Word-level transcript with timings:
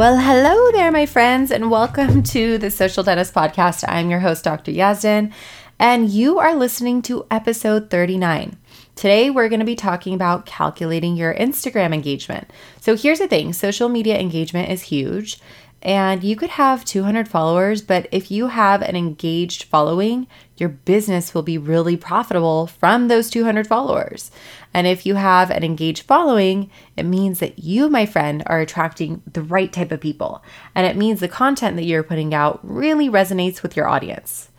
Well, 0.00 0.16
hello 0.16 0.72
there, 0.72 0.90
my 0.90 1.04
friends, 1.04 1.50
and 1.50 1.70
welcome 1.70 2.22
to 2.32 2.56
the 2.56 2.70
Social 2.70 3.02
Dentist 3.02 3.34
Podcast. 3.34 3.84
I'm 3.86 4.08
your 4.08 4.20
host, 4.20 4.44
Dr. 4.44 4.72
Yazdan, 4.72 5.30
and 5.78 6.08
you 6.08 6.38
are 6.38 6.56
listening 6.56 7.02
to 7.02 7.26
episode 7.30 7.90
39. 7.90 8.56
Today, 8.94 9.28
we're 9.28 9.50
going 9.50 9.60
to 9.60 9.66
be 9.66 9.76
talking 9.76 10.14
about 10.14 10.46
calculating 10.46 11.16
your 11.16 11.34
Instagram 11.34 11.92
engagement. 11.92 12.50
So, 12.80 12.96
here's 12.96 13.18
the 13.18 13.28
thing 13.28 13.52
social 13.52 13.90
media 13.90 14.18
engagement 14.18 14.70
is 14.70 14.80
huge, 14.80 15.38
and 15.82 16.22
you 16.22 16.36
could 16.36 16.50
have 16.50 16.84
200 16.84 17.26
followers, 17.26 17.80
but 17.80 18.06
if 18.12 18.30
you 18.30 18.48
have 18.48 18.82
an 18.82 18.96
engaged 18.96 19.62
following, 19.62 20.26
your 20.58 20.68
business 20.68 21.32
will 21.32 21.42
be 21.42 21.56
really 21.56 21.96
profitable 21.96 22.66
from 22.66 23.08
those 23.08 23.30
200 23.30 23.66
followers. 23.66 24.30
And 24.74 24.86
if 24.86 25.06
you 25.06 25.14
have 25.14 25.50
an 25.50 25.64
engaged 25.64 26.02
following, 26.02 26.70
it 26.98 27.04
means 27.04 27.38
that 27.38 27.60
you, 27.60 27.88
my 27.88 28.04
friend, 28.04 28.42
are 28.46 28.60
attracting 28.60 29.22
the 29.32 29.42
right 29.42 29.72
type 29.72 29.90
of 29.90 30.00
people. 30.00 30.44
And 30.74 30.86
it 30.86 30.96
means 30.96 31.20
the 31.20 31.28
content 31.28 31.76
that 31.76 31.84
you're 31.84 32.02
putting 32.02 32.34
out 32.34 32.60
really 32.62 33.08
resonates 33.08 33.62
with 33.62 33.74
your 33.74 33.88
audience. 33.88 34.50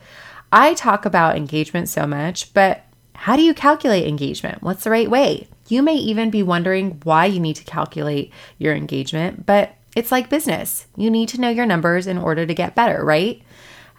I 0.51 0.73
talk 0.73 1.05
about 1.05 1.37
engagement 1.37 1.87
so 1.87 2.07
much, 2.07 2.51
but 2.55 2.83
how 3.13 3.35
do 3.35 3.43
you 3.43 3.53
calculate 3.53 4.07
engagement? 4.07 4.63
What's 4.63 4.83
the 4.83 4.89
right 4.89 5.09
way? 5.09 5.47
You 5.67 5.83
may 5.83 5.95
even 5.95 6.31
be 6.31 6.41
wondering 6.41 6.99
why 7.03 7.27
you 7.27 7.39
need 7.39 7.57
to 7.57 7.63
calculate 7.63 8.33
your 8.57 8.73
engagement, 8.75 9.45
but 9.45 9.75
it's 9.95 10.11
like 10.11 10.29
business. 10.29 10.87
You 10.95 11.09
need 11.09 11.29
to 11.29 11.41
know 11.41 11.49
your 11.49 11.65
numbers 11.65 12.07
in 12.07 12.17
order 12.17 12.45
to 12.45 12.53
get 12.53 12.75
better, 12.75 13.03
right? 13.03 13.41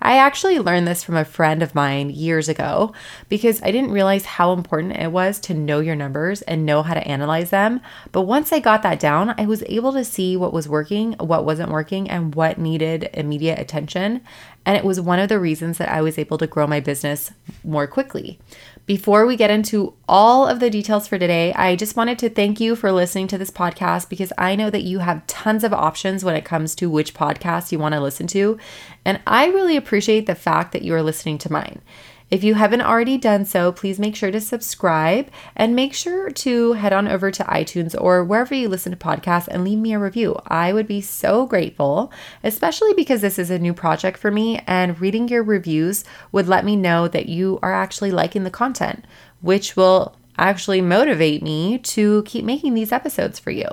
I 0.04 0.16
actually 0.16 0.58
learned 0.58 0.88
this 0.88 1.04
from 1.04 1.16
a 1.16 1.24
friend 1.24 1.62
of 1.62 1.76
mine 1.76 2.10
years 2.10 2.48
ago 2.48 2.92
because 3.28 3.62
I 3.62 3.70
didn't 3.70 3.92
realize 3.92 4.24
how 4.24 4.52
important 4.52 4.96
it 4.96 5.12
was 5.12 5.38
to 5.40 5.54
know 5.54 5.78
your 5.78 5.94
numbers 5.94 6.42
and 6.42 6.66
know 6.66 6.82
how 6.82 6.94
to 6.94 7.06
analyze 7.06 7.50
them. 7.50 7.80
But 8.10 8.22
once 8.22 8.52
I 8.52 8.58
got 8.58 8.82
that 8.82 8.98
down, 8.98 9.32
I 9.38 9.46
was 9.46 9.62
able 9.66 9.92
to 9.92 10.04
see 10.04 10.36
what 10.36 10.52
was 10.52 10.68
working, 10.68 11.12
what 11.20 11.44
wasn't 11.44 11.70
working, 11.70 12.10
and 12.10 12.34
what 12.34 12.58
needed 12.58 13.10
immediate 13.14 13.60
attention. 13.60 14.22
And 14.64 14.76
it 14.76 14.84
was 14.84 15.00
one 15.00 15.18
of 15.18 15.28
the 15.28 15.40
reasons 15.40 15.78
that 15.78 15.88
I 15.88 16.02
was 16.02 16.18
able 16.18 16.38
to 16.38 16.46
grow 16.46 16.66
my 16.66 16.80
business 16.80 17.32
more 17.64 17.86
quickly. 17.86 18.38
Before 18.86 19.26
we 19.26 19.36
get 19.36 19.50
into 19.50 19.94
all 20.08 20.46
of 20.46 20.60
the 20.60 20.70
details 20.70 21.06
for 21.08 21.18
today, 21.18 21.52
I 21.54 21.76
just 21.76 21.96
wanted 21.96 22.18
to 22.20 22.30
thank 22.30 22.60
you 22.60 22.76
for 22.76 22.92
listening 22.92 23.28
to 23.28 23.38
this 23.38 23.50
podcast 23.50 24.08
because 24.08 24.32
I 24.38 24.54
know 24.56 24.70
that 24.70 24.82
you 24.82 25.00
have 25.00 25.26
tons 25.26 25.64
of 25.64 25.72
options 25.72 26.24
when 26.24 26.36
it 26.36 26.44
comes 26.44 26.74
to 26.76 26.90
which 26.90 27.14
podcast 27.14 27.72
you 27.72 27.78
want 27.78 27.94
to 27.94 28.00
listen 28.00 28.26
to. 28.28 28.58
And 29.04 29.20
I 29.26 29.46
really 29.46 29.76
appreciate 29.76 30.26
the 30.26 30.34
fact 30.34 30.72
that 30.72 30.82
you 30.82 30.94
are 30.94 31.02
listening 31.02 31.38
to 31.38 31.52
mine. 31.52 31.80
If 32.32 32.42
you 32.42 32.54
haven't 32.54 32.80
already 32.80 33.18
done 33.18 33.44
so, 33.44 33.72
please 33.72 33.98
make 33.98 34.16
sure 34.16 34.30
to 34.30 34.40
subscribe 34.40 35.28
and 35.54 35.76
make 35.76 35.92
sure 35.92 36.30
to 36.30 36.72
head 36.72 36.94
on 36.94 37.06
over 37.06 37.30
to 37.30 37.44
iTunes 37.44 37.94
or 38.00 38.24
wherever 38.24 38.54
you 38.54 38.70
listen 38.70 38.90
to 38.90 38.96
podcasts 38.96 39.48
and 39.48 39.62
leave 39.62 39.78
me 39.78 39.92
a 39.92 39.98
review. 39.98 40.40
I 40.46 40.72
would 40.72 40.86
be 40.86 41.02
so 41.02 41.44
grateful, 41.44 42.10
especially 42.42 42.94
because 42.94 43.20
this 43.20 43.38
is 43.38 43.50
a 43.50 43.58
new 43.58 43.74
project 43.74 44.16
for 44.16 44.30
me 44.30 44.62
and 44.66 44.98
reading 44.98 45.28
your 45.28 45.42
reviews 45.42 46.04
would 46.32 46.48
let 46.48 46.64
me 46.64 46.74
know 46.74 47.06
that 47.06 47.28
you 47.28 47.58
are 47.62 47.74
actually 47.74 48.12
liking 48.12 48.44
the 48.44 48.50
content, 48.50 49.04
which 49.42 49.76
will 49.76 50.16
actually 50.38 50.80
motivate 50.80 51.42
me 51.42 51.76
to 51.80 52.22
keep 52.22 52.46
making 52.46 52.72
these 52.72 52.92
episodes 52.92 53.38
for 53.38 53.50
you. 53.50 53.68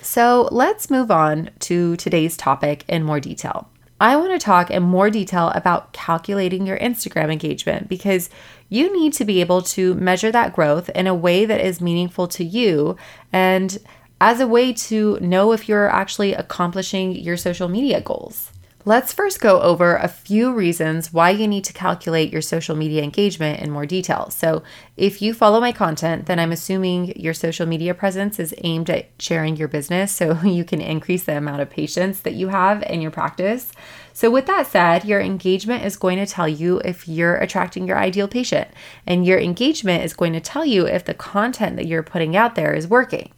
So 0.00 0.48
let's 0.50 0.88
move 0.88 1.10
on 1.10 1.50
to 1.58 1.94
today's 1.96 2.38
topic 2.38 2.86
in 2.88 3.02
more 3.02 3.20
detail. 3.20 3.68
I 4.00 4.16
want 4.16 4.32
to 4.32 4.44
talk 4.44 4.70
in 4.70 4.82
more 4.84 5.10
detail 5.10 5.48
about 5.54 5.92
calculating 5.92 6.66
your 6.66 6.78
Instagram 6.78 7.32
engagement 7.32 7.88
because 7.88 8.30
you 8.68 8.92
need 8.96 9.12
to 9.14 9.24
be 9.24 9.40
able 9.40 9.62
to 9.62 9.94
measure 9.94 10.30
that 10.30 10.54
growth 10.54 10.88
in 10.90 11.06
a 11.08 11.14
way 11.14 11.44
that 11.44 11.60
is 11.60 11.80
meaningful 11.80 12.28
to 12.28 12.44
you 12.44 12.96
and 13.32 13.78
as 14.20 14.40
a 14.40 14.46
way 14.46 14.72
to 14.72 15.18
know 15.20 15.52
if 15.52 15.68
you're 15.68 15.88
actually 15.88 16.32
accomplishing 16.32 17.16
your 17.16 17.36
social 17.36 17.68
media 17.68 18.00
goals. 18.00 18.52
Let's 18.88 19.12
first 19.12 19.40
go 19.40 19.60
over 19.60 19.96
a 19.96 20.08
few 20.08 20.50
reasons 20.50 21.12
why 21.12 21.28
you 21.28 21.46
need 21.46 21.64
to 21.64 21.74
calculate 21.74 22.32
your 22.32 22.40
social 22.40 22.74
media 22.74 23.02
engagement 23.02 23.60
in 23.60 23.70
more 23.70 23.84
detail. 23.84 24.30
So, 24.30 24.62
if 24.96 25.20
you 25.20 25.34
follow 25.34 25.60
my 25.60 25.72
content, 25.72 26.24
then 26.24 26.38
I'm 26.38 26.52
assuming 26.52 27.12
your 27.14 27.34
social 27.34 27.66
media 27.66 27.92
presence 27.92 28.38
is 28.38 28.54
aimed 28.64 28.88
at 28.88 29.10
sharing 29.18 29.56
your 29.56 29.68
business 29.68 30.10
so 30.12 30.40
you 30.42 30.64
can 30.64 30.80
increase 30.80 31.24
the 31.24 31.36
amount 31.36 31.60
of 31.60 31.68
patients 31.68 32.20
that 32.20 32.32
you 32.32 32.48
have 32.48 32.82
in 32.84 33.02
your 33.02 33.10
practice. 33.10 33.72
So, 34.14 34.30
with 34.30 34.46
that 34.46 34.66
said, 34.66 35.04
your 35.04 35.20
engagement 35.20 35.84
is 35.84 35.98
going 35.98 36.16
to 36.16 36.24
tell 36.24 36.48
you 36.48 36.78
if 36.78 37.06
you're 37.06 37.36
attracting 37.36 37.86
your 37.86 37.98
ideal 37.98 38.26
patient, 38.26 38.68
and 39.06 39.26
your 39.26 39.38
engagement 39.38 40.02
is 40.02 40.14
going 40.14 40.32
to 40.32 40.40
tell 40.40 40.64
you 40.64 40.86
if 40.86 41.04
the 41.04 41.12
content 41.12 41.76
that 41.76 41.86
you're 41.86 42.02
putting 42.02 42.38
out 42.38 42.54
there 42.54 42.72
is 42.72 42.88
working. 42.88 43.32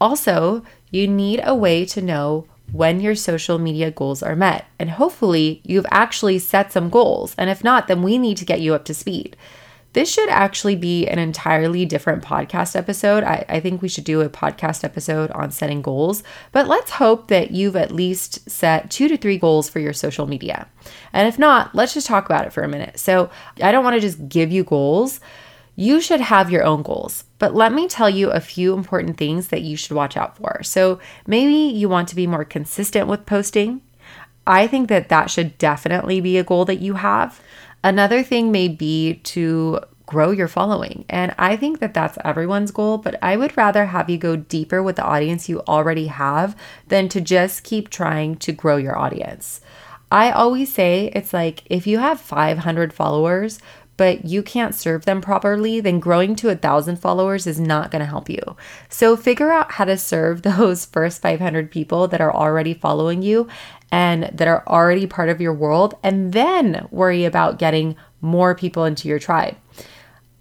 Also, 0.00 0.64
you 0.90 1.06
need 1.06 1.42
a 1.44 1.54
way 1.54 1.84
to 1.84 2.00
know 2.00 2.46
when 2.72 3.00
your 3.00 3.14
social 3.14 3.58
media 3.58 3.90
goals 3.90 4.22
are 4.22 4.36
met. 4.36 4.66
And 4.78 4.90
hopefully, 4.90 5.60
you've 5.64 5.86
actually 5.90 6.38
set 6.38 6.72
some 6.72 6.90
goals. 6.90 7.34
And 7.38 7.48
if 7.50 7.64
not, 7.64 7.88
then 7.88 8.02
we 8.02 8.18
need 8.18 8.36
to 8.38 8.44
get 8.44 8.60
you 8.60 8.74
up 8.74 8.84
to 8.86 8.94
speed. 8.94 9.36
This 9.96 10.12
should 10.12 10.28
actually 10.28 10.76
be 10.76 11.06
an 11.06 11.18
entirely 11.18 11.86
different 11.86 12.22
podcast 12.22 12.76
episode. 12.76 13.24
I, 13.24 13.46
I, 13.48 13.60
think 13.60 13.80
we 13.80 13.88
should 13.88 14.04
do 14.04 14.20
a 14.20 14.28
podcast 14.28 14.84
episode 14.84 15.30
on 15.30 15.50
setting 15.50 15.80
goals, 15.80 16.22
but 16.52 16.68
let's 16.68 16.90
hope 16.90 17.28
that 17.28 17.52
you've 17.52 17.76
at 17.76 17.90
least 17.90 18.50
set 18.50 18.90
two 18.90 19.08
to 19.08 19.16
three 19.16 19.38
goals 19.38 19.70
for 19.70 19.78
your 19.78 19.94
social 19.94 20.26
media. 20.26 20.68
And 21.14 21.26
if 21.26 21.38
not, 21.38 21.74
let's 21.74 21.94
just 21.94 22.06
talk 22.06 22.26
about 22.26 22.44
it 22.44 22.52
for 22.52 22.62
a 22.62 22.68
minute. 22.68 22.98
So 22.98 23.30
I 23.62 23.72
don't 23.72 23.84
want 23.84 23.94
to 23.94 24.00
just 24.00 24.28
give 24.28 24.52
you 24.52 24.64
goals. 24.64 25.18
You 25.76 26.00
should 26.00 26.20
have 26.20 26.50
your 26.50 26.64
own 26.64 26.82
goals, 26.82 27.24
but 27.38 27.54
let 27.54 27.72
me 27.72 27.86
tell 27.86 28.08
you 28.08 28.30
a 28.30 28.40
few 28.40 28.72
important 28.72 29.18
things 29.18 29.48
that 29.48 29.62
you 29.62 29.76
should 29.76 29.94
watch 29.94 30.16
out 30.16 30.36
for. 30.36 30.62
So, 30.62 30.98
maybe 31.26 31.54
you 31.54 31.88
want 31.88 32.08
to 32.08 32.16
be 32.16 32.26
more 32.26 32.44
consistent 32.44 33.08
with 33.08 33.26
posting. 33.26 33.82
I 34.46 34.66
think 34.66 34.88
that 34.88 35.10
that 35.10 35.30
should 35.30 35.58
definitely 35.58 36.20
be 36.20 36.38
a 36.38 36.44
goal 36.44 36.64
that 36.64 36.80
you 36.80 36.94
have. 36.94 37.40
Another 37.84 38.22
thing 38.22 38.50
may 38.50 38.68
be 38.68 39.20
to 39.24 39.80
grow 40.06 40.30
your 40.30 40.48
following. 40.48 41.04
And 41.08 41.34
I 41.36 41.56
think 41.56 41.80
that 41.80 41.92
that's 41.92 42.16
everyone's 42.24 42.70
goal, 42.70 42.96
but 42.96 43.18
I 43.22 43.36
would 43.36 43.56
rather 43.56 43.86
have 43.86 44.08
you 44.08 44.16
go 44.16 44.36
deeper 44.36 44.82
with 44.82 44.96
the 44.96 45.04
audience 45.04 45.48
you 45.48 45.60
already 45.62 46.06
have 46.06 46.56
than 46.86 47.08
to 47.10 47.20
just 47.20 47.64
keep 47.64 47.90
trying 47.90 48.36
to 48.36 48.52
grow 48.52 48.76
your 48.76 48.96
audience. 48.96 49.60
I 50.10 50.30
always 50.30 50.72
say 50.72 51.10
it's 51.14 51.32
like 51.32 51.64
if 51.66 51.86
you 51.86 51.98
have 51.98 52.20
500 52.20 52.92
followers, 52.92 53.58
but 53.96 54.24
you 54.24 54.42
can't 54.42 54.74
serve 54.74 55.04
them 55.04 55.20
properly, 55.20 55.80
then 55.80 56.00
growing 56.00 56.36
to 56.36 56.48
a 56.48 56.56
thousand 56.56 56.96
followers 56.96 57.46
is 57.46 57.58
not 57.58 57.90
going 57.90 58.00
to 58.00 58.06
help 58.06 58.28
you. 58.28 58.56
So 58.88 59.16
figure 59.16 59.52
out 59.52 59.72
how 59.72 59.84
to 59.84 59.96
serve 59.96 60.42
those 60.42 60.84
first 60.84 61.22
500 61.22 61.70
people 61.70 62.08
that 62.08 62.20
are 62.20 62.34
already 62.34 62.74
following 62.74 63.22
you 63.22 63.48
and 63.90 64.24
that 64.32 64.48
are 64.48 64.64
already 64.66 65.06
part 65.06 65.28
of 65.28 65.40
your 65.40 65.54
world, 65.54 65.94
and 66.02 66.32
then 66.32 66.88
worry 66.90 67.24
about 67.24 67.58
getting 67.58 67.94
more 68.20 68.54
people 68.54 68.84
into 68.84 69.08
your 69.08 69.18
tribe. 69.18 69.56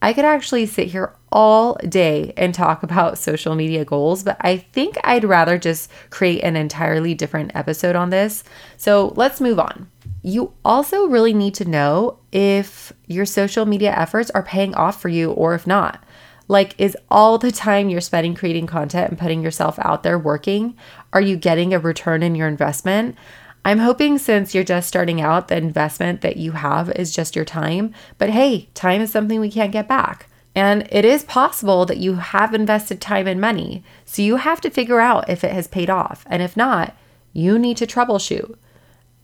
I 0.01 0.13
could 0.13 0.25
actually 0.25 0.65
sit 0.65 0.87
here 0.87 1.13
all 1.31 1.75
day 1.87 2.33
and 2.37 2.53
talk 2.53 2.83
about 2.83 3.17
social 3.19 3.55
media 3.55 3.85
goals, 3.85 4.23
but 4.23 4.37
I 4.39 4.57
think 4.57 4.97
I'd 5.03 5.23
rather 5.23 5.57
just 5.57 5.89
create 6.09 6.41
an 6.43 6.55
entirely 6.55 7.13
different 7.13 7.51
episode 7.55 7.95
on 7.95 8.09
this. 8.09 8.43
So 8.77 9.13
let's 9.15 9.41
move 9.41 9.59
on. 9.59 9.89
You 10.27 10.53
also 10.65 11.05
really 11.05 11.35
need 11.35 11.53
to 11.53 11.69
know 11.69 12.17
if 12.31 12.91
your 13.05 13.27
social 13.27 13.67
media 13.67 13.91
efforts 13.95 14.31
are 14.31 14.41
paying 14.41 14.73
off 14.73 14.99
for 14.99 15.07
you 15.07 15.29
or 15.29 15.53
if 15.53 15.67
not. 15.67 16.03
Like, 16.47 16.73
is 16.79 16.97
all 17.11 17.37
the 17.37 17.51
time 17.51 17.89
you're 17.89 18.01
spending 18.01 18.33
creating 18.33 18.65
content 18.65 19.11
and 19.11 19.19
putting 19.19 19.43
yourself 19.43 19.77
out 19.77 20.01
there 20.01 20.17
working? 20.17 20.75
Are 21.13 21.21
you 21.21 21.37
getting 21.37 21.75
a 21.75 21.79
return 21.79 22.23
in 22.23 22.33
your 22.33 22.47
investment? 22.47 23.15
I'm 23.63 23.77
hoping 23.77 24.17
since 24.17 24.55
you're 24.55 24.63
just 24.63 24.87
starting 24.87 25.21
out, 25.21 25.47
the 25.47 25.57
investment 25.57 26.21
that 26.21 26.37
you 26.37 26.53
have 26.53 26.89
is 26.93 27.13
just 27.13 27.35
your 27.35 27.45
time. 27.45 27.93
But 28.17 28.31
hey, 28.31 28.69
time 28.73 29.01
is 29.01 29.11
something 29.11 29.39
we 29.39 29.51
can't 29.51 29.71
get 29.71 29.87
back. 29.87 30.27
And 30.55 30.87
it 30.91 31.05
is 31.05 31.23
possible 31.23 31.85
that 31.85 31.97
you 31.97 32.15
have 32.15 32.55
invested 32.55 32.99
time 32.99 33.27
and 33.27 33.39
money. 33.39 33.83
So 34.05 34.23
you 34.23 34.37
have 34.37 34.59
to 34.61 34.71
figure 34.71 34.99
out 34.99 35.29
if 35.29 35.43
it 35.43 35.51
has 35.51 35.67
paid 35.67 35.91
off. 35.91 36.25
And 36.31 36.41
if 36.41 36.57
not, 36.57 36.97
you 37.31 37.59
need 37.59 37.77
to 37.77 37.85
troubleshoot 37.85 38.55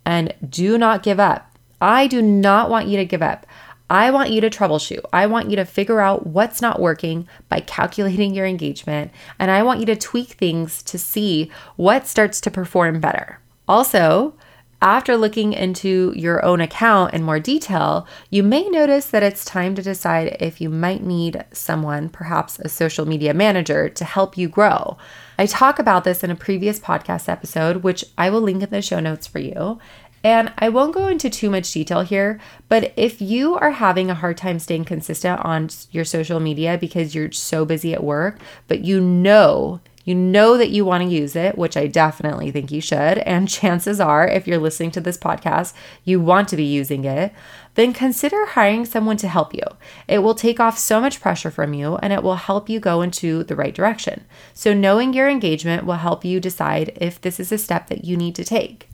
and 0.05 0.33
do 0.47 0.77
not 0.77 1.03
give 1.03 1.19
up. 1.19 1.55
I 1.79 2.07
do 2.07 2.21
not 2.21 2.69
want 2.69 2.87
you 2.87 2.97
to 2.97 3.05
give 3.05 3.21
up. 3.21 3.45
I 3.89 4.09
want 4.11 4.29
you 4.29 4.39
to 4.39 4.49
troubleshoot. 4.49 5.03
I 5.11 5.27
want 5.27 5.49
you 5.49 5.57
to 5.57 5.65
figure 5.65 5.99
out 5.99 6.25
what's 6.25 6.61
not 6.61 6.79
working 6.79 7.27
by 7.49 7.59
calculating 7.59 8.33
your 8.33 8.45
engagement. 8.45 9.11
And 9.37 9.51
I 9.51 9.63
want 9.63 9.81
you 9.81 9.85
to 9.87 9.97
tweak 9.97 10.29
things 10.29 10.81
to 10.83 10.97
see 10.97 11.51
what 11.75 12.07
starts 12.07 12.39
to 12.41 12.51
perform 12.51 13.01
better. 13.01 13.39
Also, 13.67 14.33
after 14.81 15.15
looking 15.15 15.53
into 15.53 16.11
your 16.15 16.43
own 16.43 16.59
account 16.59 17.13
in 17.13 17.23
more 17.23 17.39
detail, 17.39 18.07
you 18.29 18.41
may 18.41 18.67
notice 18.67 19.05
that 19.11 19.23
it's 19.23 19.45
time 19.45 19.75
to 19.75 19.81
decide 19.81 20.37
if 20.39 20.59
you 20.59 20.69
might 20.69 21.03
need 21.03 21.45
someone, 21.51 22.09
perhaps 22.09 22.57
a 22.59 22.69
social 22.69 23.05
media 23.05 23.33
manager, 23.33 23.89
to 23.89 24.03
help 24.03 24.37
you 24.37 24.49
grow. 24.49 24.97
I 25.37 25.45
talk 25.45 25.77
about 25.77 26.03
this 26.03 26.23
in 26.23 26.31
a 26.31 26.35
previous 26.35 26.79
podcast 26.79 27.29
episode, 27.29 27.77
which 27.77 28.03
I 28.17 28.29
will 28.29 28.41
link 28.41 28.63
in 28.63 28.69
the 28.69 28.81
show 28.81 28.99
notes 28.99 29.27
for 29.27 29.39
you. 29.39 29.79
And 30.23 30.53
I 30.57 30.69
won't 30.69 30.93
go 30.93 31.07
into 31.07 31.29
too 31.29 31.49
much 31.49 31.71
detail 31.71 32.01
here, 32.01 32.39
but 32.69 32.93
if 32.95 33.21
you 33.21 33.55
are 33.55 33.71
having 33.71 34.11
a 34.11 34.15
hard 34.15 34.37
time 34.37 34.59
staying 34.59 34.85
consistent 34.85 35.39
on 35.43 35.69
your 35.89 36.05
social 36.05 36.39
media 36.39 36.77
because 36.77 37.15
you're 37.15 37.31
so 37.31 37.65
busy 37.65 37.93
at 37.93 38.03
work, 38.03 38.37
but 38.67 38.81
you 38.81 39.01
know 39.01 39.79
you 40.03 40.15
know 40.15 40.57
that 40.57 40.69
you 40.69 40.85
want 40.85 41.03
to 41.03 41.09
use 41.09 41.35
it, 41.35 41.57
which 41.57 41.77
I 41.77 41.87
definitely 41.87 42.51
think 42.51 42.71
you 42.71 42.81
should. 42.81 43.19
And 43.19 43.49
chances 43.49 43.99
are, 43.99 44.27
if 44.27 44.47
you're 44.47 44.57
listening 44.57 44.91
to 44.91 45.01
this 45.01 45.17
podcast, 45.17 45.73
you 46.03 46.19
want 46.19 46.47
to 46.49 46.55
be 46.55 46.63
using 46.63 47.05
it, 47.05 47.33
then 47.75 47.93
consider 47.93 48.45
hiring 48.47 48.85
someone 48.85 49.17
to 49.17 49.27
help 49.27 49.53
you. 49.53 49.63
It 50.07 50.19
will 50.19 50.35
take 50.35 50.59
off 50.59 50.77
so 50.77 50.99
much 50.99 51.21
pressure 51.21 51.51
from 51.51 51.73
you 51.73 51.95
and 51.97 52.11
it 52.11 52.23
will 52.23 52.35
help 52.35 52.69
you 52.69 52.79
go 52.79 53.01
into 53.01 53.43
the 53.43 53.55
right 53.55 53.73
direction. 53.73 54.25
So, 54.53 54.73
knowing 54.73 55.13
your 55.13 55.29
engagement 55.29 55.85
will 55.85 55.95
help 55.95 56.25
you 56.25 56.39
decide 56.39 56.97
if 56.99 57.21
this 57.21 57.39
is 57.39 57.51
a 57.51 57.57
step 57.57 57.87
that 57.87 58.03
you 58.03 58.17
need 58.17 58.35
to 58.35 58.43
take. 58.43 58.90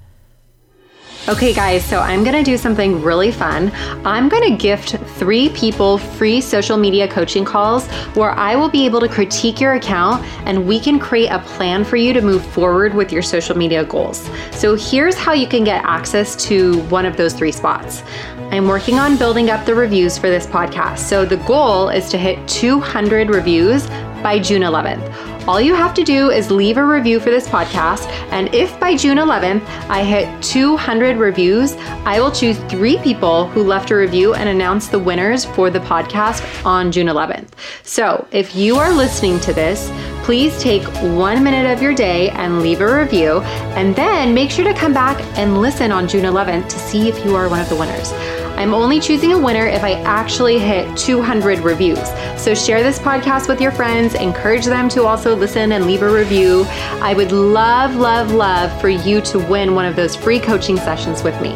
Okay, 1.30 1.52
guys, 1.52 1.84
so 1.84 2.00
I'm 2.00 2.24
gonna 2.24 2.42
do 2.42 2.56
something 2.56 3.02
really 3.02 3.34
fun. 3.34 3.70
I'm 4.06 4.30
gonna 4.30 4.56
gift 4.56 4.96
three 5.18 5.50
people 5.50 5.98
free 5.98 6.40
social 6.40 6.78
media 6.78 7.06
coaching 7.06 7.44
calls 7.44 7.86
where 8.16 8.32
I 8.32 8.56
will 8.56 8.70
be 8.70 8.86
able 8.86 9.02
to 9.02 9.10
critique 9.10 9.60
your 9.60 9.74
account 9.74 10.24
and 10.46 10.66
we 10.66 10.80
can 10.80 11.00
create 11.00 11.28
a 11.28 11.40
plan 11.40 11.84
for 11.84 11.98
you 11.98 12.14
to 12.14 12.22
move 12.22 12.46
forward 12.46 12.94
with 12.94 13.12
your 13.12 13.22
social 13.22 13.58
media 13.58 13.84
goals. 13.84 14.30
So 14.52 14.76
here's 14.76 15.16
how 15.16 15.34
you 15.34 15.48
can 15.48 15.66
get 15.66 15.84
access 15.84 16.34
to 16.46 16.80
one 16.84 17.06
of 17.06 17.18
those 17.18 17.34
three 17.34 17.52
spots. 17.52 18.04
I'm 18.50 18.66
working 18.66 18.98
on 18.98 19.18
building 19.18 19.50
up 19.50 19.66
the 19.66 19.76
reviews 19.76 20.18
for 20.18 20.30
this 20.30 20.48
podcast. 20.48 21.00
So 21.00 21.26
the 21.26 21.36
goal 21.36 21.90
is 21.90 22.10
to 22.12 22.18
hit 22.18 22.48
200 22.48 23.30
reviews 23.30 23.90
by 24.22 24.40
June 24.40 24.62
11th. 24.62 25.48
All 25.48 25.62
you 25.62 25.74
have 25.74 25.94
to 25.94 26.04
do 26.04 26.30
is 26.30 26.52
leave 26.52 26.76
a 26.76 26.86
review 26.86 27.22
for 27.22 27.30
this 27.30 27.48
podcast, 27.48 28.10
and 28.32 28.54
if 28.54 28.78
by 28.82 28.98
June 28.98 29.18
11th 29.18 29.66
I 29.90 30.04
hit 30.04 30.44
200 30.44 31.16
reviews, 31.16 31.76
I 32.06 32.20
will 32.20 32.32
choose 32.32 32.58
three 32.70 32.98
people 32.98 33.48
who 33.48 33.64
left 33.64 33.90
a 33.92 33.96
review 33.96 34.34
and 34.34 34.50
announce 34.50 34.90
the 34.90 35.00
winners 35.00 35.46
for 35.46 35.70
the 35.70 35.80
podcast 35.80 36.44
on 36.66 36.92
June 36.92 37.08
11th. 37.08 37.48
So 37.84 38.28
if 38.32 38.56
you 38.58 38.76
are 38.76 38.92
listening 38.92 39.40
to 39.42 39.54
this, 39.54 39.90
please 40.26 40.62
take 40.62 40.84
one 41.16 41.42
minute 41.46 41.72
of 41.72 41.82
your 41.82 41.94
day 41.94 42.30
and 42.32 42.62
leave 42.62 42.82
a 42.82 43.00
review, 43.00 43.40
and 43.78 43.96
then 43.96 44.34
make 44.34 44.52
sure 44.52 44.66
to 44.66 44.74
come 44.74 44.94
back 44.94 45.18
and 45.38 45.62
listen 45.62 45.94
on 45.94 46.10
June 46.10 46.26
11th 46.26 46.68
to 46.68 46.78
see 46.78 47.08
if 47.08 47.24
you 47.24 47.36
are 47.36 47.48
one 47.48 47.62
of 47.62 47.70
the 47.70 47.76
winners. 47.78 48.12
I'm 48.58 48.74
only 48.74 49.00
choosing 49.00 49.34
a 49.34 49.38
winner 49.38 49.68
if 49.68 49.84
I 49.84 50.02
actually 50.02 50.58
hit 50.58 50.98
200 50.98 51.60
reviews. 51.60 52.04
So 52.42 52.56
share 52.56 52.82
this 52.82 52.98
podcast 52.98 53.48
with 53.48 53.62
your 53.62 53.72
friends, 53.72 54.16
encourage 54.16 54.66
them 54.66 54.90
to 54.90 55.04
also 55.04 55.36
listen 55.36 55.74
and 55.74 55.86
leave 55.86 56.02
a 56.02 56.12
review. 56.12 56.66
I 57.00 57.14
would 57.14 57.32
love, 57.32 57.98
love, 57.98 58.32
love 58.32 58.82
for 58.82 58.90
you 58.90 59.22
to 59.22 59.38
win 59.38 59.76
one 59.76 59.86
of 59.86 59.96
those 59.96 60.16
free 60.16 60.40
coaching 60.40 60.78
sessions 60.78 61.22
with 61.22 61.40
me. 61.40 61.56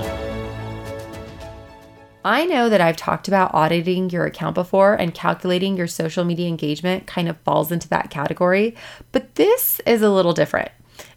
I 2.23 2.45
know 2.45 2.69
that 2.69 2.81
I've 2.81 2.97
talked 2.97 3.27
about 3.27 3.55
auditing 3.55 4.11
your 4.11 4.27
account 4.27 4.53
before 4.53 4.93
and 4.93 5.11
calculating 5.11 5.75
your 5.75 5.87
social 5.87 6.23
media 6.23 6.47
engagement 6.47 7.07
kind 7.07 7.27
of 7.27 7.37
falls 7.37 7.71
into 7.71 7.89
that 7.89 8.11
category, 8.11 8.75
but 9.11 9.33
this 9.35 9.81
is 9.87 10.03
a 10.03 10.11
little 10.11 10.33
different. 10.33 10.69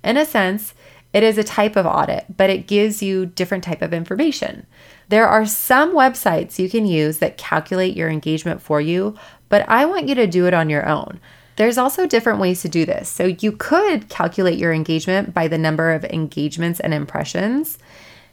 In 0.03 0.17
a 0.17 0.25
sense, 0.25 0.73
it 1.13 1.23
is 1.23 1.39
a 1.39 1.45
type 1.45 1.77
of 1.77 1.87
audit, 1.87 2.25
but 2.37 2.51
it 2.51 2.67
gives 2.67 3.03
you 3.03 3.27
different 3.27 3.63
type 3.63 3.83
of 3.83 3.93
information. 3.93 4.67
There 5.09 5.29
are 5.29 5.47
some 5.47 5.95
websites 5.95 6.59
you 6.59 6.69
can 6.69 6.87
use 6.87 7.19
that 7.19 7.37
calculate 7.37 7.97
your 7.97 8.09
engagement 8.09 8.63
for 8.63 8.81
you, 8.81 9.17
but 9.49 9.69
I 9.69 9.85
want 9.85 10.09
you 10.09 10.15
to 10.17 10.27
do 10.27 10.47
it 10.47 10.55
on 10.55 10.71
your 10.71 10.89
own. 10.89 11.21
There's 11.57 11.79
also 11.79 12.07
different 12.07 12.41
ways 12.41 12.63
to 12.63 12.69
do 12.69 12.85
this. 12.85 13.09
So 13.09 13.27
you 13.27 13.53
could 13.53 14.09
calculate 14.09 14.59
your 14.59 14.73
engagement 14.73 15.33
by 15.33 15.47
the 15.47 15.59
number 15.59 15.93
of 15.93 16.05
engagements 16.05 16.81
and 16.81 16.93
impressions 16.93 17.79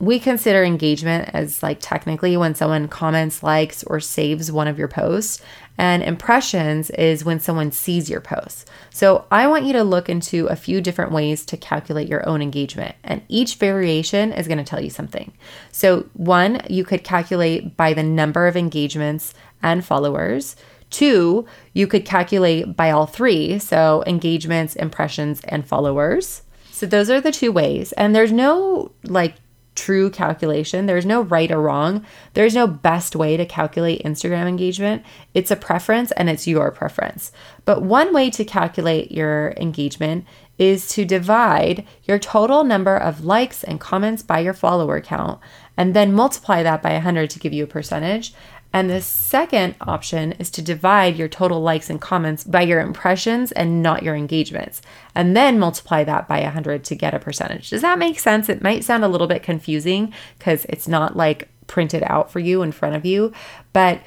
we 0.01 0.19
consider 0.19 0.63
engagement 0.63 1.29
as 1.31 1.61
like 1.61 1.77
technically 1.79 2.35
when 2.35 2.55
someone 2.55 2.87
comments, 2.87 3.43
likes, 3.43 3.83
or 3.83 3.99
saves 3.99 4.51
one 4.51 4.67
of 4.67 4.79
your 4.79 4.87
posts. 4.87 5.41
And 5.77 6.03
impressions 6.03 6.89
is 6.91 7.25
when 7.25 7.39
someone 7.39 7.71
sees 7.71 8.09
your 8.09 8.21
posts. 8.21 8.65
So 8.91 9.25
I 9.31 9.47
want 9.47 9.65
you 9.65 9.73
to 9.73 9.83
look 9.83 10.09
into 10.09 10.47
a 10.47 10.55
few 10.55 10.81
different 10.81 11.11
ways 11.11 11.45
to 11.47 11.57
calculate 11.57 12.07
your 12.07 12.27
own 12.27 12.41
engagement. 12.41 12.95
And 13.03 13.21
each 13.27 13.55
variation 13.55 14.31
is 14.33 14.47
going 14.47 14.57
to 14.57 14.63
tell 14.63 14.81
you 14.81 14.89
something. 14.89 15.33
So, 15.71 16.07
one, 16.13 16.61
you 16.69 16.83
could 16.83 17.03
calculate 17.03 17.75
by 17.77 17.93
the 17.93 18.03
number 18.03 18.47
of 18.47 18.57
engagements 18.57 19.33
and 19.63 19.83
followers. 19.83 20.55
Two, 20.89 21.45
you 21.73 21.87
could 21.87 22.05
calculate 22.05 22.75
by 22.75 22.91
all 22.91 23.05
three. 23.05 23.57
So, 23.57 24.03
engagements, 24.05 24.75
impressions, 24.75 25.41
and 25.45 25.65
followers. 25.65 26.43
So, 26.69 26.85
those 26.85 27.09
are 27.09 27.21
the 27.21 27.31
two 27.31 27.51
ways. 27.51 27.91
And 27.93 28.15
there's 28.15 28.31
no 28.31 28.91
like 29.03 29.35
true 29.75 30.09
calculation. 30.09 30.85
There's 30.85 31.05
no 31.05 31.21
right 31.21 31.51
or 31.51 31.61
wrong. 31.61 32.05
There's 32.33 32.53
no 32.53 32.67
best 32.67 33.15
way 33.15 33.37
to 33.37 33.45
calculate 33.45 34.03
Instagram 34.03 34.47
engagement. 34.47 35.03
It's 35.33 35.51
a 35.51 35.55
preference 35.55 36.11
and 36.11 36.29
it's 36.29 36.47
your 36.47 36.71
preference. 36.71 37.31
But 37.65 37.81
one 37.81 38.13
way 38.13 38.29
to 38.31 38.43
calculate 38.43 39.11
your 39.11 39.53
engagement 39.57 40.25
is 40.57 40.89
to 40.89 41.05
divide 41.05 41.85
your 42.03 42.19
total 42.19 42.63
number 42.63 42.95
of 42.95 43.25
likes 43.25 43.63
and 43.63 43.79
comments 43.79 44.21
by 44.21 44.39
your 44.39 44.53
follower 44.53 45.01
count 45.01 45.39
and 45.77 45.95
then 45.95 46.13
multiply 46.13 46.61
that 46.61 46.81
by 46.81 46.93
100 46.93 47.29
to 47.29 47.39
give 47.39 47.53
you 47.53 47.63
a 47.63 47.67
percentage. 47.67 48.33
And 48.73 48.89
the 48.89 49.01
second 49.01 49.75
option 49.81 50.31
is 50.33 50.49
to 50.51 50.61
divide 50.61 51.17
your 51.17 51.27
total 51.27 51.61
likes 51.61 51.89
and 51.89 51.99
comments 51.99 52.43
by 52.43 52.61
your 52.61 52.79
impressions 52.79 53.51
and 53.51 53.83
not 53.83 54.03
your 54.03 54.15
engagements, 54.15 54.81
and 55.13 55.35
then 55.35 55.59
multiply 55.59 56.03
that 56.05 56.27
by 56.27 56.41
100 56.41 56.83
to 56.85 56.95
get 56.95 57.13
a 57.13 57.19
percentage. 57.19 57.69
Does 57.69 57.81
that 57.81 57.99
make 57.99 58.19
sense? 58.19 58.47
It 58.47 58.61
might 58.61 58.85
sound 58.85 59.03
a 59.03 59.09
little 59.09 59.27
bit 59.27 59.43
confusing 59.43 60.13
because 60.37 60.65
it's 60.69 60.87
not 60.87 61.17
like 61.17 61.49
printed 61.67 62.03
out 62.03 62.31
for 62.31 62.39
you 62.39 62.61
in 62.61 62.71
front 62.71 62.95
of 62.95 63.05
you, 63.05 63.33
but 63.73 64.01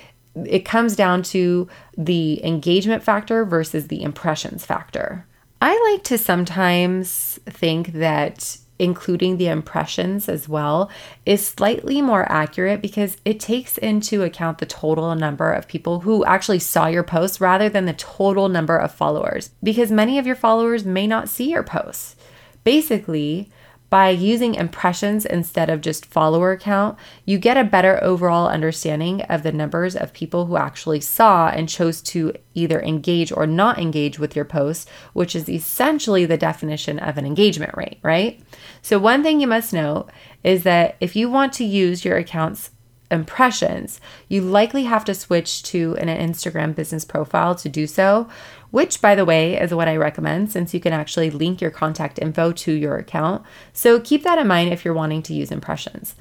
it 0.46 0.64
comes 0.64 0.96
down 0.96 1.22
to 1.22 1.68
the 1.96 2.44
engagement 2.44 3.02
factor 3.02 3.44
versus 3.44 3.88
the 3.88 4.02
impressions 4.02 4.64
factor. 4.64 5.26
I 5.60 5.92
like 5.92 6.04
to 6.04 6.18
sometimes 6.18 7.38
think 7.46 7.92
that 7.92 8.58
including 8.84 9.36
the 9.36 9.48
impressions 9.48 10.28
as 10.28 10.48
well, 10.48 10.90
is 11.26 11.44
slightly 11.46 12.00
more 12.00 12.30
accurate 12.30 12.80
because 12.80 13.16
it 13.24 13.40
takes 13.40 13.78
into 13.78 14.22
account 14.22 14.58
the 14.58 14.66
total 14.66 15.14
number 15.14 15.52
of 15.52 15.66
people 15.66 16.00
who 16.00 16.24
actually 16.24 16.60
saw 16.60 16.86
your 16.86 17.02
post 17.02 17.40
rather 17.40 17.68
than 17.68 17.86
the 17.86 17.94
total 17.94 18.48
number 18.48 18.76
of 18.76 18.94
followers, 18.94 19.50
because 19.62 19.90
many 19.90 20.18
of 20.18 20.26
your 20.26 20.36
followers 20.36 20.84
may 20.84 21.06
not 21.06 21.28
see 21.28 21.50
your 21.50 21.64
posts. 21.64 22.14
Basically, 22.62 23.50
by 23.94 24.10
using 24.10 24.56
impressions 24.56 25.24
instead 25.24 25.70
of 25.70 25.80
just 25.80 26.04
follower 26.04 26.56
count, 26.56 26.98
you 27.24 27.38
get 27.38 27.56
a 27.56 27.62
better 27.62 28.02
overall 28.02 28.48
understanding 28.48 29.22
of 29.22 29.44
the 29.44 29.52
numbers 29.52 29.94
of 29.94 30.12
people 30.12 30.46
who 30.46 30.56
actually 30.56 31.00
saw 31.00 31.46
and 31.50 31.68
chose 31.68 32.02
to 32.02 32.32
either 32.54 32.82
engage 32.82 33.30
or 33.30 33.46
not 33.46 33.78
engage 33.78 34.18
with 34.18 34.34
your 34.34 34.44
post, 34.44 34.88
which 35.12 35.36
is 35.36 35.48
essentially 35.48 36.24
the 36.24 36.36
definition 36.36 36.98
of 36.98 37.16
an 37.16 37.24
engagement 37.24 37.72
rate, 37.76 38.00
right? 38.02 38.42
So, 38.82 38.98
one 38.98 39.22
thing 39.22 39.40
you 39.40 39.46
must 39.46 39.72
know 39.72 40.08
is 40.42 40.64
that 40.64 40.96
if 40.98 41.14
you 41.14 41.30
want 41.30 41.52
to 41.52 41.64
use 41.64 42.04
your 42.04 42.16
account's 42.16 42.70
impressions, 43.14 43.98
you 44.28 44.42
likely 44.42 44.84
have 44.84 45.06
to 45.06 45.14
switch 45.14 45.62
to 45.62 45.96
an 45.96 46.08
Instagram 46.08 46.74
business 46.74 47.06
profile 47.06 47.54
to 47.54 47.68
do 47.70 47.86
so, 47.86 48.28
which, 48.70 49.00
by 49.00 49.14
the 49.14 49.24
way, 49.24 49.58
is 49.58 49.72
what 49.72 49.88
I 49.88 49.96
recommend 49.96 50.52
since 50.52 50.74
you 50.74 50.80
can 50.80 50.92
actually 50.92 51.30
link 51.30 51.62
your 51.62 51.70
contact 51.70 52.18
info 52.18 52.52
to 52.52 52.72
your 52.72 52.96
account. 52.96 53.42
So 53.72 53.98
keep 53.98 54.22
that 54.24 54.38
in 54.38 54.46
mind 54.46 54.72
if 54.72 54.84
you're 54.84 54.92
wanting 54.92 55.22
to 55.22 55.32
use 55.32 55.50
impressions. 55.50 56.14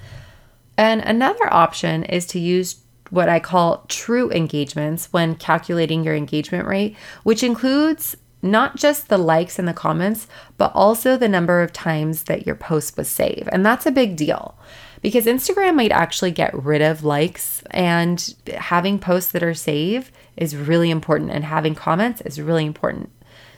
And 0.77 1.01
another 1.01 1.51
option 1.53 2.03
is 2.05 2.25
to 2.27 2.39
use 2.39 2.77
what 3.09 3.29
I 3.29 3.39
call 3.39 3.85
true 3.89 4.31
engagements 4.31 5.11
when 5.11 5.35
calculating 5.35 6.03
your 6.03 6.15
engagement 6.15 6.65
rate, 6.65 6.95
which 7.23 7.43
includes 7.43 8.15
not 8.43 8.75
just 8.75 9.07
the 9.07 9.17
likes 9.17 9.57
and 9.57 9.67
the 9.67 9.73
comments, 9.73 10.27
but 10.57 10.71
also 10.75 11.17
the 11.17 11.29
number 11.29 11.61
of 11.61 11.73
times 11.73 12.23
that 12.23 12.45
your 12.45 12.55
post 12.55 12.97
was 12.97 13.09
saved. 13.09 13.49
And 13.51 13.65
that's 13.65 13.85
a 13.85 13.91
big 13.91 14.15
deal 14.17 14.55
because 15.01 15.25
Instagram 15.25 15.75
might 15.75 15.91
actually 15.91 16.31
get 16.31 16.53
rid 16.53 16.81
of 16.81 17.03
likes 17.03 17.63
and 17.71 18.35
having 18.55 18.99
posts 18.99 19.31
that 19.31 19.43
are 19.43 19.53
saved 19.53 20.11
is 20.35 20.55
really 20.55 20.91
important 20.91 21.31
and 21.31 21.45
having 21.45 21.73
comments 21.73 22.21
is 22.21 22.41
really 22.41 22.65
important. 22.65 23.09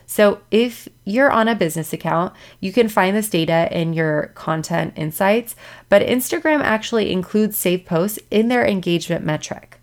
So, 0.08 0.40
if 0.52 0.88
you're 1.04 1.32
on 1.32 1.48
a 1.48 1.56
business 1.56 1.92
account, 1.92 2.32
you 2.60 2.72
can 2.72 2.88
find 2.88 3.16
this 3.16 3.28
data 3.28 3.68
in 3.72 3.92
your 3.92 4.28
content 4.36 4.92
insights, 4.94 5.56
but 5.88 6.00
Instagram 6.00 6.60
actually 6.60 7.10
includes 7.10 7.56
saved 7.56 7.86
posts 7.86 8.20
in 8.30 8.46
their 8.46 8.64
engagement 8.64 9.24
metric. 9.24 9.75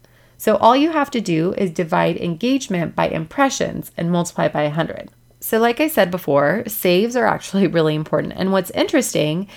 So, 0.44 0.58
all 0.58 0.76
you 0.76 0.92
have 0.92 1.10
to 1.12 1.22
do 1.22 1.54
is 1.54 1.72
divide 1.72 2.18
engagement 2.18 2.98
by 2.98 3.08
impressions 3.08 3.94
and 3.96 4.12
multiply 4.12 4.50
by 4.50 4.64
100. 4.64 5.10
So, 5.40 5.58
like 5.58 5.80
I 5.80 5.88
said 5.88 6.12
before, 6.12 6.66
saves 6.68 7.16
are 7.16 7.26
actually 7.26 7.68
really 7.78 7.96
important. 7.96 8.34
And 8.36 8.52
what's 8.52 8.70
interesting 8.72 9.48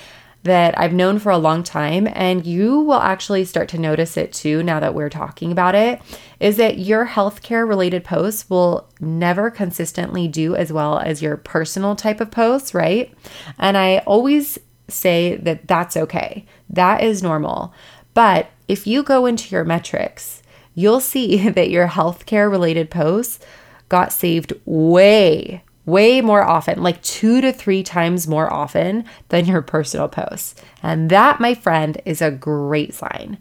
that 0.44 0.78
I've 0.78 0.92
known 0.92 1.18
for 1.18 1.32
a 1.32 1.38
long 1.38 1.64
time, 1.64 2.06
and 2.12 2.46
you 2.46 2.78
will 2.82 3.00
actually 3.00 3.44
start 3.46 3.68
to 3.70 3.80
notice 3.80 4.16
it 4.16 4.32
too 4.32 4.62
now 4.62 4.78
that 4.78 4.94
we're 4.94 5.10
talking 5.10 5.50
about 5.50 5.74
it, 5.74 6.00
is 6.38 6.56
that 6.58 6.78
your 6.78 7.04
healthcare 7.04 7.68
related 7.68 8.04
posts 8.04 8.48
will 8.48 8.88
never 9.00 9.50
consistently 9.50 10.28
do 10.28 10.54
as 10.54 10.72
well 10.72 11.00
as 11.00 11.20
your 11.20 11.36
personal 11.36 11.96
type 11.96 12.20
of 12.20 12.30
posts, 12.30 12.74
right? 12.74 13.12
And 13.58 13.76
I 13.76 14.04
always 14.06 14.56
say 14.86 15.34
that 15.34 15.66
that's 15.66 15.96
okay, 15.96 16.46
that 16.70 17.02
is 17.02 17.24
normal. 17.24 17.74
But 18.14 18.50
if 18.68 18.86
you 18.86 19.02
go 19.02 19.26
into 19.26 19.52
your 19.52 19.64
metrics, 19.64 20.42
you'll 20.76 21.00
see 21.00 21.48
that 21.50 21.70
your 21.70 21.88
healthcare 21.88 22.48
related 22.48 22.88
posts 22.88 23.40
got 23.88 24.12
saved 24.12 24.52
way, 24.64 25.64
way 25.84 26.20
more 26.20 26.44
often, 26.44 26.80
like 26.82 27.02
two 27.02 27.40
to 27.40 27.52
three 27.52 27.82
times 27.82 28.28
more 28.28 28.52
often 28.52 29.04
than 29.30 29.46
your 29.46 29.62
personal 29.62 30.08
posts. 30.08 30.54
And 30.82 31.10
that, 31.10 31.40
my 31.40 31.54
friend, 31.54 32.00
is 32.04 32.22
a 32.22 32.30
great 32.30 32.94
sign. 32.94 33.38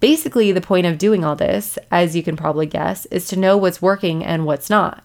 Basically, 0.00 0.50
the 0.50 0.60
point 0.60 0.86
of 0.86 0.98
doing 0.98 1.24
all 1.24 1.36
this, 1.36 1.78
as 1.92 2.16
you 2.16 2.24
can 2.24 2.36
probably 2.36 2.66
guess, 2.66 3.06
is 3.06 3.28
to 3.28 3.38
know 3.38 3.56
what's 3.56 3.80
working 3.80 4.24
and 4.24 4.44
what's 4.44 4.68
not. 4.68 5.04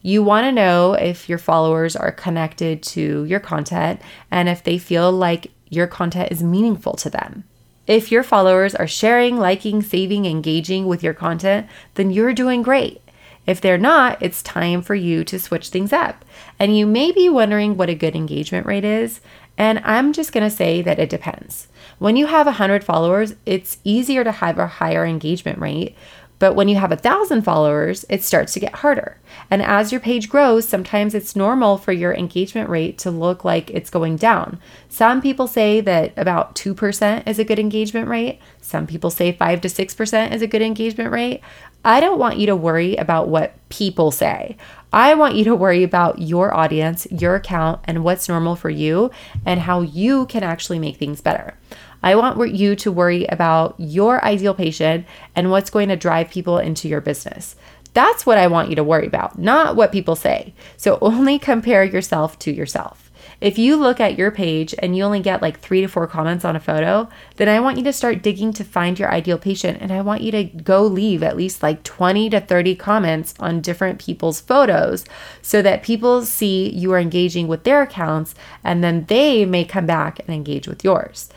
You 0.00 0.22
want 0.22 0.44
to 0.44 0.52
know 0.52 0.94
if 0.94 1.28
your 1.28 1.38
followers 1.38 1.96
are 1.96 2.12
connected 2.12 2.82
to 2.84 3.24
your 3.24 3.40
content 3.40 4.00
and 4.30 4.48
if 4.48 4.62
they 4.62 4.78
feel 4.78 5.12
like 5.12 5.50
your 5.68 5.86
content 5.86 6.32
is 6.32 6.42
meaningful 6.42 6.94
to 6.94 7.10
them. 7.10 7.44
If 7.88 8.12
your 8.12 8.22
followers 8.22 8.74
are 8.74 8.86
sharing, 8.86 9.38
liking, 9.38 9.82
saving, 9.82 10.26
engaging 10.26 10.86
with 10.86 11.02
your 11.02 11.14
content, 11.14 11.66
then 11.94 12.10
you're 12.10 12.34
doing 12.34 12.60
great. 12.62 13.00
If 13.46 13.62
they're 13.62 13.78
not, 13.78 14.22
it's 14.22 14.42
time 14.42 14.82
for 14.82 14.94
you 14.94 15.24
to 15.24 15.38
switch 15.38 15.70
things 15.70 15.90
up. 15.90 16.22
And 16.58 16.76
you 16.76 16.86
may 16.86 17.12
be 17.12 17.30
wondering 17.30 17.78
what 17.78 17.88
a 17.88 17.94
good 17.94 18.14
engagement 18.14 18.66
rate 18.66 18.84
is. 18.84 19.22
And 19.56 19.80
I'm 19.84 20.12
just 20.12 20.34
to 20.34 20.50
say 20.50 20.82
that 20.82 20.98
it 20.98 21.08
depends. 21.08 21.68
When 21.98 22.14
you 22.14 22.26
have 22.26 22.44
100 22.44 22.84
followers, 22.84 23.34
it's 23.46 23.78
easier 23.84 24.22
to 24.22 24.32
have 24.32 24.58
a 24.58 24.66
higher 24.66 25.06
engagement 25.06 25.58
rate. 25.58 25.96
But 26.38 26.54
when 26.54 26.68
you 26.68 26.76
have 26.76 26.92
a 26.92 26.96
thousand 26.96 27.42
followers, 27.42 28.04
it 28.08 28.22
starts 28.22 28.52
to 28.54 28.60
get 28.60 28.76
harder. 28.76 29.16
And 29.50 29.62
as 29.62 29.90
your 29.90 30.00
page 30.00 30.28
grows, 30.28 30.68
sometimes 30.68 31.14
it's 31.14 31.34
normal 31.34 31.78
for 31.78 31.92
your 31.92 32.14
engagement 32.14 32.68
rate 32.68 32.98
to 32.98 33.10
look 33.10 33.44
like 33.44 33.70
it's 33.70 33.90
going 33.90 34.16
down. 34.16 34.60
Some 34.88 35.20
people 35.20 35.46
say 35.46 35.80
that 35.80 36.12
about 36.16 36.54
2% 36.54 37.26
is 37.26 37.38
a 37.38 37.44
good 37.44 37.58
engagement 37.58 38.08
rate. 38.08 38.40
Some 38.60 38.86
people 38.86 39.10
say 39.10 39.32
5 39.32 39.60
to 39.62 39.68
6% 39.68 40.32
is 40.32 40.42
a 40.42 40.46
good 40.46 40.62
engagement 40.62 41.10
rate. 41.10 41.40
I 41.84 42.00
don't 42.00 42.18
want 42.18 42.38
you 42.38 42.46
to 42.46 42.56
worry 42.56 42.96
about 42.96 43.28
what 43.28 43.54
people 43.68 44.10
say. 44.10 44.56
I 44.92 45.14
want 45.14 45.34
you 45.34 45.44
to 45.44 45.54
worry 45.54 45.82
about 45.82 46.18
your 46.20 46.54
audience, 46.54 47.06
your 47.10 47.34
account, 47.34 47.80
and 47.84 48.02
what's 48.04 48.28
normal 48.28 48.56
for 48.56 48.70
you 48.70 49.10
and 49.44 49.60
how 49.60 49.82
you 49.82 50.26
can 50.26 50.42
actually 50.42 50.78
make 50.78 50.96
things 50.96 51.20
better. 51.20 51.54
I 52.02 52.14
want 52.14 52.54
you 52.54 52.76
to 52.76 52.92
worry 52.92 53.24
about 53.26 53.74
your 53.78 54.24
ideal 54.24 54.54
patient 54.54 55.06
and 55.34 55.50
what's 55.50 55.70
going 55.70 55.88
to 55.88 55.96
drive 55.96 56.30
people 56.30 56.58
into 56.58 56.88
your 56.88 57.00
business. 57.00 57.56
That's 57.94 58.26
what 58.26 58.38
I 58.38 58.46
want 58.46 58.70
you 58.70 58.76
to 58.76 58.84
worry 58.84 59.06
about, 59.06 59.38
not 59.38 59.74
what 59.74 59.92
people 59.92 60.14
say. 60.14 60.54
So 60.76 60.98
only 61.00 61.38
compare 61.38 61.82
yourself 61.82 62.38
to 62.40 62.52
yourself. 62.52 63.08
If 63.40 63.56
you 63.56 63.76
look 63.76 64.00
at 64.00 64.18
your 64.18 64.32
page 64.32 64.74
and 64.80 64.96
you 64.96 65.04
only 65.04 65.20
get 65.20 65.42
like 65.42 65.60
three 65.60 65.80
to 65.80 65.86
four 65.86 66.08
comments 66.08 66.44
on 66.44 66.56
a 66.56 66.60
photo, 66.60 67.08
then 67.36 67.48
I 67.48 67.60
want 67.60 67.78
you 67.78 67.84
to 67.84 67.92
start 67.92 68.22
digging 68.22 68.52
to 68.54 68.64
find 68.64 68.98
your 68.98 69.10
ideal 69.10 69.38
patient. 69.38 69.78
And 69.80 69.92
I 69.92 70.00
want 70.00 70.22
you 70.22 70.32
to 70.32 70.44
go 70.44 70.82
leave 70.82 71.22
at 71.22 71.36
least 71.36 71.62
like 71.62 71.84
20 71.84 72.30
to 72.30 72.40
30 72.40 72.74
comments 72.74 73.34
on 73.38 73.60
different 73.60 74.00
people's 74.00 74.40
photos 74.40 75.04
so 75.40 75.62
that 75.62 75.84
people 75.84 76.24
see 76.24 76.68
you 76.70 76.92
are 76.92 76.98
engaging 76.98 77.46
with 77.46 77.62
their 77.62 77.82
accounts 77.82 78.34
and 78.64 78.82
then 78.82 79.04
they 79.06 79.44
may 79.44 79.64
come 79.64 79.86
back 79.86 80.18
and 80.18 80.30
engage 80.30 80.66
with 80.66 80.82
yours. 80.82 81.30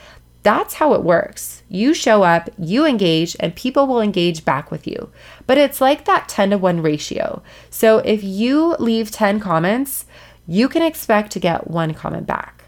That's 0.43 0.75
how 0.75 0.93
it 0.93 1.03
works. 1.03 1.61
You 1.69 1.93
show 1.93 2.23
up, 2.23 2.49
you 2.57 2.85
engage, 2.85 3.35
and 3.39 3.55
people 3.55 3.85
will 3.85 4.01
engage 4.01 4.43
back 4.43 4.71
with 4.71 4.87
you. 4.87 5.11
But 5.45 5.57
it's 5.57 5.81
like 5.81 6.05
that 6.05 6.27
10 6.27 6.51
to 6.51 6.57
1 6.57 6.81
ratio. 6.81 7.43
So 7.69 7.99
if 7.99 8.23
you 8.23 8.75
leave 8.79 9.11
10 9.11 9.39
comments, 9.39 10.05
you 10.47 10.67
can 10.67 10.81
expect 10.81 11.31
to 11.33 11.39
get 11.39 11.69
one 11.69 11.93
comment 11.93 12.25
back. 12.25 12.61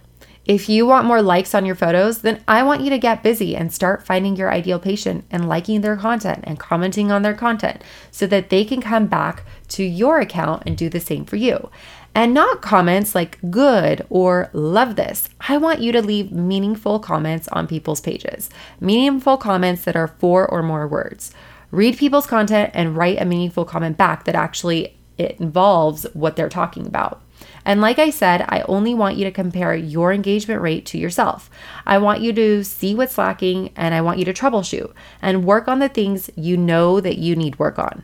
If 0.46 0.68
you 0.68 0.86
want 0.86 1.08
more 1.08 1.22
likes 1.22 1.56
on 1.56 1.66
your 1.66 1.76
photos, 1.76 2.20
then 2.20 2.44
I 2.50 2.64
want 2.64 2.82
you 2.82 2.90
to 2.90 2.98
get 2.98 3.24
busy 3.24 3.56
and 3.56 3.74
start 3.74 4.06
finding 4.06 4.36
your 4.36 4.52
ideal 4.52 4.78
patient 4.78 5.24
and 5.32 5.48
liking 5.48 5.80
their 5.80 5.96
content 5.96 6.44
and 6.44 6.60
commenting 6.60 7.12
on 7.12 7.22
their 7.22 7.34
content 7.34 7.82
so 8.12 8.28
that 8.28 8.50
they 8.50 8.66
can 8.66 8.82
come 8.82 9.08
back 9.08 9.44
to 9.70 9.84
your 9.84 10.20
account 10.20 10.64
and 10.66 10.78
do 10.78 10.90
the 10.90 11.00
same 11.00 11.24
for 11.24 11.38
you. 11.38 11.70
And 12.16 12.34
not 12.34 12.62
comments 12.62 13.16
like 13.16 13.40
good 13.50 14.06
or 14.10 14.50
love 14.54 14.96
this. 14.96 15.30
I 15.50 15.58
want 15.58 15.82
you 15.82 15.92
to 15.94 16.02
leave 16.02 16.32
meaningful 16.32 17.00
comments 17.00 17.48
on 17.48 17.66
people's 17.66 18.02
pages, 18.02 18.52
meaningful 18.80 19.38
comments 19.38 19.84
that 19.86 19.96
are 19.96 20.08
four 20.08 20.48
or 20.48 20.62
more 20.62 20.88
words. 20.88 21.34
Read 21.72 21.98
people's 21.98 22.28
content 22.28 22.70
and 22.76 22.96
write 22.96 23.20
a 23.20 23.26
meaningful 23.26 23.66
comment 23.66 23.98
back 23.98 24.26
that 24.26 24.36
actually 24.36 24.96
it 25.18 25.40
involves 25.40 26.06
what 26.14 26.36
they're 26.36 26.50
talking 26.50 26.86
about. 26.86 27.22
And 27.66 27.82
like 27.82 27.98
I 27.98 28.12
said, 28.12 28.46
I 28.48 28.64
only 28.68 28.94
want 28.94 29.18
you 29.18 29.24
to 29.26 29.32
compare 29.32 29.76
your 29.76 30.14
engagement 30.14 30.62
rate 30.62 30.86
to 30.88 31.00
yourself. 31.00 31.50
I 31.86 31.98
want 31.98 32.22
you 32.22 32.32
to 32.34 32.64
see 32.64 32.94
what's 32.94 33.18
lacking 33.18 33.72
and 33.76 33.96
I 33.96 34.02
want 34.02 34.20
you 34.20 34.26
to 34.26 34.34
troubleshoot 34.34 34.94
and 35.22 35.46
work 35.46 35.68
on 35.68 35.80
the 35.80 35.90
things 35.90 36.30
you 36.36 36.58
know 36.58 37.00
that 37.00 37.18
you 37.18 37.36
need 37.36 37.58
work 37.60 37.80
on. 37.80 38.04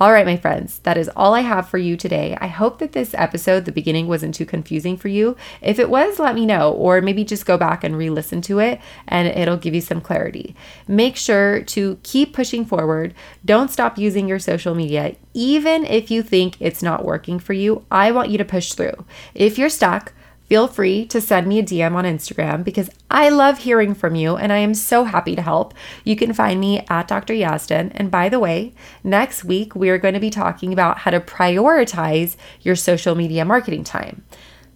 All 0.00 0.14
right, 0.14 0.24
my 0.24 0.38
friends, 0.38 0.78
that 0.84 0.96
is 0.96 1.10
all 1.14 1.34
I 1.34 1.40
have 1.40 1.68
for 1.68 1.76
you 1.76 1.94
today. 1.94 2.34
I 2.40 2.46
hope 2.46 2.78
that 2.78 2.92
this 2.92 3.12
episode, 3.12 3.66
the 3.66 3.70
beginning, 3.70 4.08
wasn't 4.08 4.34
too 4.34 4.46
confusing 4.46 4.96
for 4.96 5.08
you. 5.08 5.36
If 5.60 5.78
it 5.78 5.90
was, 5.90 6.18
let 6.18 6.34
me 6.34 6.46
know, 6.46 6.72
or 6.72 7.02
maybe 7.02 7.22
just 7.22 7.44
go 7.44 7.58
back 7.58 7.84
and 7.84 7.98
re 7.98 8.08
listen 8.08 8.40
to 8.42 8.60
it 8.60 8.80
and 9.06 9.28
it'll 9.28 9.58
give 9.58 9.74
you 9.74 9.82
some 9.82 10.00
clarity. 10.00 10.56
Make 10.88 11.16
sure 11.16 11.62
to 11.64 11.98
keep 12.02 12.32
pushing 12.32 12.64
forward. 12.64 13.12
Don't 13.44 13.70
stop 13.70 13.98
using 13.98 14.26
your 14.26 14.38
social 14.38 14.74
media, 14.74 15.16
even 15.34 15.84
if 15.84 16.10
you 16.10 16.22
think 16.22 16.56
it's 16.60 16.82
not 16.82 17.04
working 17.04 17.38
for 17.38 17.52
you. 17.52 17.84
I 17.90 18.10
want 18.10 18.30
you 18.30 18.38
to 18.38 18.44
push 18.46 18.72
through. 18.72 19.04
If 19.34 19.58
you're 19.58 19.68
stuck, 19.68 20.14
feel 20.50 20.66
free 20.66 21.06
to 21.06 21.20
send 21.20 21.46
me 21.46 21.60
a 21.60 21.62
DM 21.62 21.94
on 21.94 22.02
Instagram 22.02 22.64
because 22.64 22.90
I 23.08 23.28
love 23.28 23.58
hearing 23.58 23.94
from 23.94 24.16
you 24.16 24.36
and 24.36 24.52
I 24.52 24.56
am 24.56 24.74
so 24.74 25.04
happy 25.04 25.36
to 25.36 25.42
help. 25.42 25.74
You 26.02 26.16
can 26.16 26.32
find 26.32 26.58
me 26.58 26.84
at 26.90 27.06
Dr. 27.06 27.34
Yazdan. 27.34 27.92
And 27.94 28.10
by 28.10 28.28
the 28.28 28.40
way, 28.40 28.74
next 29.04 29.44
week 29.44 29.76
we 29.76 29.90
are 29.90 29.98
going 29.98 30.14
to 30.14 30.18
be 30.18 30.28
talking 30.28 30.72
about 30.72 30.98
how 30.98 31.12
to 31.12 31.20
prioritize 31.20 32.34
your 32.62 32.74
social 32.74 33.14
media 33.14 33.44
marketing 33.44 33.84
time. 33.84 34.24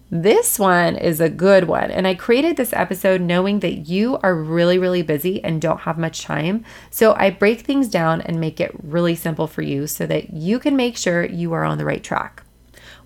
This 0.09 0.57
one 0.57 0.95
is 0.95 1.19
a 1.19 1.29
good 1.29 1.65
one. 1.65 1.91
And 1.91 2.07
I 2.07 2.15
created 2.15 2.55
this 2.55 2.71
episode 2.71 3.19
knowing 3.19 3.59
that 3.59 3.89
you 3.89 4.17
are 4.23 4.33
really, 4.33 4.77
really 4.77 5.01
busy 5.01 5.43
and 5.43 5.61
don't 5.61 5.81
have 5.81 5.97
much 5.97 6.21
time. 6.21 6.63
So 6.89 7.15
I 7.15 7.31
break 7.31 7.61
things 7.61 7.89
down 7.89 8.21
and 8.21 8.39
make 8.39 8.61
it 8.61 8.71
really 8.81 9.15
simple 9.15 9.47
for 9.47 9.61
you 9.61 9.87
so 9.87 10.07
that 10.07 10.31
you 10.31 10.57
can 10.57 10.77
make 10.77 10.95
sure 10.95 11.25
you 11.25 11.51
are 11.51 11.65
on 11.65 11.77
the 11.77 11.85
right 11.85 12.01
track. 12.03 12.44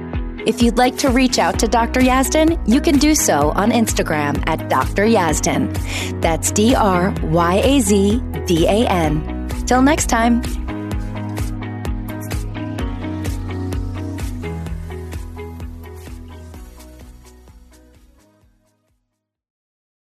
If 0.47 0.63
you'd 0.63 0.79
like 0.79 0.97
to 0.99 1.09
reach 1.09 1.41
out 1.41 1.59
to 1.59 1.67
Dr. 1.67 2.01
Yazdan, 2.01 2.63
you 2.69 2.81
can 2.81 2.99
do 2.99 3.15
so 3.15 3.51
on 3.57 3.73
Instagram 3.73 4.41
at 4.47 4.69
Dr. 4.69 5.07
Yazdan. 5.07 6.21
That's 6.21 6.53
D 6.53 6.75
R 6.75 7.13
Y 7.23 7.61
A 7.65 7.81
Z 7.81 8.23
D 8.47 8.67
A 8.67 8.87
N. 8.87 9.49
Till 9.67 9.83
next 9.83 10.09
time. 10.09 10.66